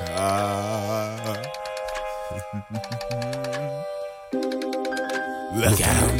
Ah. 0.00 1.42
Look 5.54 5.80
out. 5.82 6.10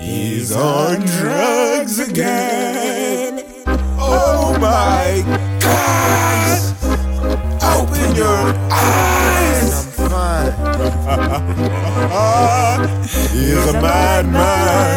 He's 0.00 0.52
on 0.52 1.00
drugs 1.00 1.98
again. 1.98 3.42
Oh 3.98 4.56
my 4.60 5.24
God. 5.60 6.60
Open 7.62 8.14
your 8.16 8.54
eyes. 8.70 9.94
He's 13.32 13.66
a 13.66 13.72
madman. 13.80 14.93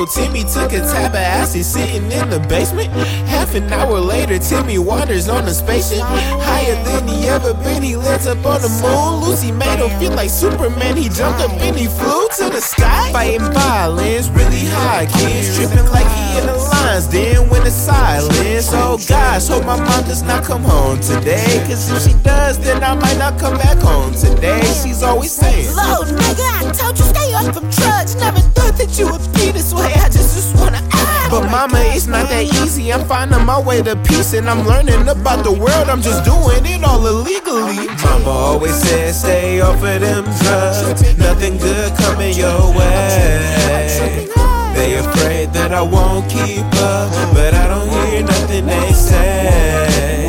Little 0.00 0.14
Timmy 0.14 0.44
took 0.44 0.72
a 0.72 0.80
tab 0.80 1.12
of 1.12 1.16
acid 1.16 1.62
sitting 1.62 2.10
in 2.10 2.30
the 2.30 2.40
basement. 2.48 2.88
Half 3.28 3.54
an 3.54 3.70
hour 3.70 4.00
later, 4.00 4.38
Timmy 4.38 4.78
wanders 4.78 5.28
on 5.28 5.44
a 5.44 5.52
spaceship. 5.52 6.00
Higher 6.00 6.74
than 6.84 7.06
he 7.06 7.28
ever 7.28 7.52
been, 7.52 7.82
he 7.82 7.96
lands 7.96 8.26
up 8.26 8.38
on 8.46 8.62
the 8.62 8.70
moon. 8.80 9.28
Lucy 9.28 9.52
made 9.52 9.78
him 9.78 9.90
feel 10.00 10.12
like 10.12 10.30
Superman. 10.30 10.96
He 10.96 11.10
jumped 11.10 11.40
up 11.40 11.50
and 11.60 11.76
he 11.76 11.86
flew 11.86 12.28
to 12.38 12.48
the 12.48 12.62
sky. 12.62 13.12
Fighting 13.12 13.44
violence, 13.52 14.28
really 14.28 14.64
high 14.72 15.04
kids. 15.04 15.58
Tripping 15.58 15.84
like 15.92 16.08
he 16.16 16.40
in 16.40 16.46
the 16.46 16.56
lines. 16.56 17.06
Then 17.08 17.50
when 17.50 17.64
the 17.64 17.70
silence, 17.70 18.70
oh 18.72 18.96
gosh, 19.06 19.48
hope 19.48 19.66
my 19.66 19.76
mom 19.76 20.04
does 20.04 20.22
not 20.22 20.44
come 20.44 20.62
home 20.62 20.98
today. 21.00 21.60
Cause 21.68 21.92
if 21.92 22.08
she 22.08 22.16
does, 22.22 22.58
then 22.58 22.82
I 22.82 22.94
might 22.94 23.18
not 23.18 23.38
come 23.38 23.58
back 23.58 23.76
home 23.76 24.14
today. 24.14 24.64
She's 24.80 25.02
always 25.02 25.32
saying, 25.32 25.76
Low 25.76 26.08
nigga, 26.08 26.48
I 26.56 26.72
told 26.72 26.96
you 26.98 27.04
stay 27.04 27.34
off 27.34 27.52
them 27.52 27.68
drugs. 27.68 28.16
Never 28.16 28.40
thought 28.56 28.78
that 28.78 28.98
you 28.98 29.04
would 29.12 29.20
be 29.34 29.52
this 29.52 29.59
that 32.46 32.64
easy. 32.64 32.92
I'm 32.92 33.06
finding 33.06 33.44
my 33.44 33.60
way 33.60 33.82
to 33.82 33.96
peace 33.96 34.32
and 34.34 34.48
I'm 34.48 34.66
learning 34.66 35.08
about 35.08 35.44
the 35.44 35.52
world. 35.52 35.88
I'm 35.88 36.02
just 36.02 36.24
doing 36.24 36.64
it 36.64 36.84
all 36.84 37.06
illegally. 37.06 37.86
Mama 38.02 38.30
always 38.30 38.74
said, 38.74 39.14
stay 39.14 39.60
off 39.60 39.76
of 39.76 40.00
them 40.00 40.24
drugs. 40.24 41.18
Nothing 41.18 41.58
good 41.58 41.92
coming 41.98 42.34
your 42.36 42.72
way. 42.76 44.28
They 44.74 44.96
afraid 44.96 45.52
that 45.52 45.72
I 45.72 45.82
won't 45.82 46.30
keep 46.30 46.64
up, 46.80 47.10
but 47.34 47.54
I 47.54 47.68
don't 47.68 47.90
hear 48.06 48.22
nothing 48.22 48.66
they 48.66 48.92
say. 48.92 50.28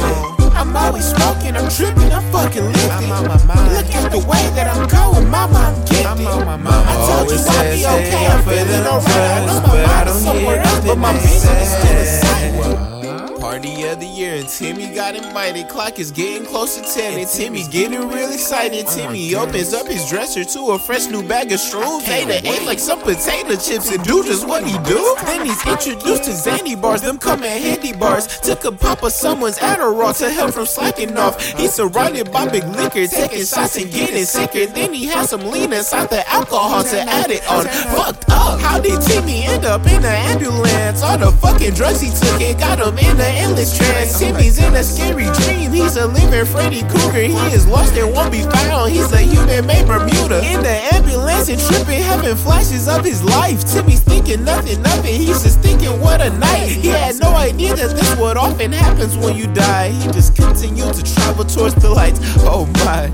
I'm 0.53 0.75
always 0.75 1.05
smoking, 1.05 1.55
I'm 1.55 1.69
tripping, 1.72 2.11
I'm 2.11 2.23
fucking 2.31 2.66
lifted. 2.66 3.09
Look 3.09 3.89
at 3.95 4.11
the 4.11 4.19
way 4.19 4.44
that 4.55 4.67
I'm 4.69 4.88
going, 4.88 5.30
mama, 5.30 5.57
I'm 5.57 5.75
gifted. 5.85 6.05
I 6.05 6.94
told 7.07 7.31
you 7.31 7.39
I'd 7.39 7.73
be 7.73 7.81
okay, 7.81 8.28
I'm 8.28 8.44
feeling 8.44 8.85
alright. 8.85 9.09
I 9.09 9.45
know 9.47 9.61
my 9.66 9.73
mind 9.88 10.09
is 10.09 10.22
somewhere 10.22 10.59
else, 10.59 10.70
but 10.92 11.00
my 11.00 11.14
vision 11.20 11.56
is 11.56 11.72
still 11.72 11.95
the 11.95 12.06
same. 12.06 13.39
Party 13.39 13.84
of 13.84 14.00
the 14.00 14.06
year 14.06 14.36
and 14.36 14.47
Timmy 14.47 14.94
got 14.94 15.16
invited. 15.16 15.67
Clock 15.70 16.00
is 16.00 16.11
getting 16.11 16.45
close 16.45 16.75
to 16.75 16.81
10 16.81 17.20
and 17.20 17.28
Timmy 17.28 17.64
getting 17.70 18.08
real 18.09 18.31
excited. 18.31 18.88
Timmy 18.88 19.34
opens 19.36 19.73
up 19.73 19.88
his 19.88 20.09
dresser 20.09 20.44
to 20.44 20.59
a 20.72 20.80
fresh 20.80 21.08
new 21.08 21.25
bag 21.28 21.52
of 21.52 21.59
shrooms. 21.59 22.08
Ate 22.08 22.30
a 22.30 22.47
ate 22.47 22.66
like 22.66 22.80
some 22.80 23.00
potato 23.00 23.56
chips 23.56 23.92
and 23.92 24.03
do 24.03 24.23
just 24.23 24.47
what 24.47 24.64
he 24.64 24.73
do. 24.84 25.16
Then 25.25 25.45
he's 25.45 25.66
introduced 25.66 26.25
to 26.25 26.31
Xanny 26.31 26.80
bars, 26.80 27.02
them 27.02 27.17
come 27.17 27.44
in 27.44 27.62
handy 27.62 27.94
bars. 27.94 28.28
Took 28.39 28.66
a 28.66 28.72
pop 28.72 29.03
of 29.03 29.12
someone's 29.12 29.59
Adderall 29.59 30.17
to 30.19 30.30
help 30.30 30.53
from 30.53 30.66
slacking 30.66 31.17
off. 31.17 31.42
He's 31.58 31.73
surrounded 31.73 32.31
by 32.31 32.47
big 32.50 32.66
liquor, 32.66 33.08
taking 33.08 33.45
shots 33.45 33.78
and 33.78 33.92
getting 33.92 34.25
sicker. 34.25 34.66
Then 34.66 34.94
he 34.94 35.06
has 35.08 35.30
some 35.30 35.50
lean 35.52 35.73
inside 35.73 36.09
the 36.09 36.28
alcohol 36.30 36.84
to 36.84 37.00
add 37.00 37.31
it 37.31 37.47
on. 37.50 37.66
Fucked 37.66 38.30
up. 38.30 38.59
How 38.59 38.80
did 38.80 39.02
Timmy 39.02 39.44
end 39.44 39.66
up 39.66 39.86
in 39.88 39.97
an 39.97 40.06
ambulance? 40.06 40.80
All 41.00 41.17
the 41.17 41.31
fucking 41.31 41.73
drugs 41.73 42.02
he 42.02 42.09
took 42.09 42.42
it 42.42 42.59
got 42.59 42.80
him 42.80 42.97
in 42.97 43.16
an 43.16 43.34
endless 43.39 43.78
trance. 43.78 44.20
Timmy's 44.20 44.59
in 44.59 44.75
a 44.75 44.84
scary 44.84 45.31
dream. 45.39 45.72
He's 45.72 45.95
a 45.95 46.08
living 46.08 46.45
Freddy 46.45 46.81
Krueger. 46.92 47.23
He 47.23 47.39
is 47.56 47.66
lost 47.66 47.95
and 47.95 48.11
won't 48.14 48.31
be 48.31 48.44
found. 48.44 48.92
He's 48.92 49.12
a 49.14 49.19
human 49.22 49.66
made 49.66 49.88
Bermuda. 49.88 50.44
In 50.44 50.62
the 50.62 50.75
ambulance 50.94 51.47
and 51.50 51.59
tripping, 51.59 52.03
having 52.03 52.36
flashes 52.36 52.88
of 52.88 53.06
his 53.06 53.24
life. 53.24 53.63
Timmy's 53.72 54.01
thinking 54.01 54.44
nothing 54.44 54.81
it. 55.12 55.22
He's 55.22 55.44
just 55.44 55.59
thinking 55.59 56.00
what 56.00 56.22
a 56.22 56.30
night. 56.38 56.69
He 56.69 56.88
had 56.90 57.19
no 57.19 57.30
idea 57.35 57.75
that 57.75 57.91
this 57.96 58.16
what 58.18 58.38
often 58.38 58.72
happens 58.72 59.18
when 59.18 59.35
you 59.35 59.47
die. 59.47 59.90
He 59.90 60.12
just 60.12 60.35
continued 60.35 60.94
to 60.94 61.03
travel 61.16 61.46
towards 61.46 61.75
the 61.75 61.90
lights. 61.90 62.19
Oh 62.40 62.66
my. 62.85 63.07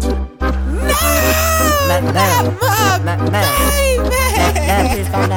No, 0.88 0.94
No, 1.88 2.12
no, 2.12 2.12
not 2.12 3.04
my 3.04 3.16
no, 3.16 3.26
no. 3.26 3.42
baby. 3.72 4.10
No, 4.68 4.90
please 4.94 5.10
calm 5.10 5.32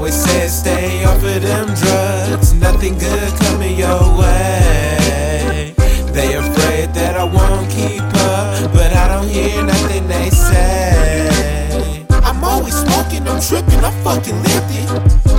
always 0.00 0.14
says 0.14 0.60
stay 0.60 1.04
off 1.04 1.22
of 1.22 1.42
them 1.42 1.66
drugs. 1.66 2.54
Nothing 2.54 2.96
good 2.96 3.32
coming 3.44 3.76
your 3.76 4.00
way. 4.16 5.74
They 6.16 6.36
afraid 6.36 6.94
that 6.94 7.18
I 7.18 7.24
won't 7.24 7.68
keep 7.68 8.00
up, 8.00 8.72
but 8.72 8.96
I 8.96 9.08
don't 9.12 9.28
hear 9.28 9.62
nothing 9.62 10.08
they 10.08 10.30
say. 10.30 12.06
I'm 12.24 12.42
always 12.42 12.76
smoking, 12.80 13.28
I'm 13.28 13.42
tripping, 13.42 13.84
I'm 13.84 13.92
fucking 14.02 14.40
lifted. 14.40 14.88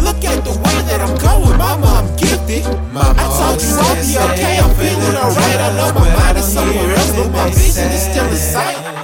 Look 0.05 0.22
at 0.29 0.45
the 0.45 0.53
way 0.53 0.78
that 0.89 1.01
I'm 1.01 1.17
going, 1.17 1.57
mama, 1.57 2.05
I'm 2.05 2.16
gifted. 2.16 2.63
Mama 2.93 3.17
I 3.17 3.25
told 3.33 3.57
you 3.66 3.73
I'll 3.81 3.97
be 3.97 4.13
okay, 4.29 4.59
I'm 4.61 4.73
feeling 4.78 5.17
alright. 5.17 5.59
I 5.66 5.69
know 5.73 5.89
my 5.99 6.07
mind 6.17 6.38
is 6.38 6.45
somewhere 6.45 6.93
else, 6.97 7.11
but 7.17 7.31
my 7.31 7.49
vision 7.49 7.89
is 7.89 8.03
still 8.03 8.29
the 8.29 8.38
same. 8.38 9.00